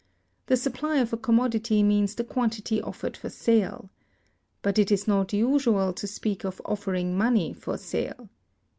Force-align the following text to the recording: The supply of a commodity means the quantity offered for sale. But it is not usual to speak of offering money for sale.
The 0.47 0.57
supply 0.57 0.97
of 0.97 1.13
a 1.13 1.15
commodity 1.17 1.83
means 1.83 2.15
the 2.15 2.23
quantity 2.23 2.81
offered 2.81 3.15
for 3.15 3.29
sale. 3.29 3.91
But 4.63 4.79
it 4.79 4.91
is 4.91 5.07
not 5.07 5.31
usual 5.31 5.93
to 5.93 6.07
speak 6.07 6.43
of 6.43 6.59
offering 6.65 7.15
money 7.15 7.53
for 7.53 7.77
sale. 7.77 8.31